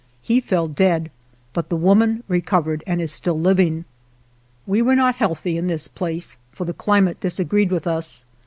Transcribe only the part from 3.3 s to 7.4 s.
living. We were not healthy in this place, for the climate